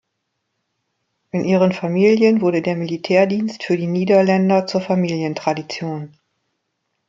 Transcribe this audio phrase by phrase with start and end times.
[1.29, 6.17] In ihren Familien wurde der Militärdienst für die Niederländer zur Familientradition.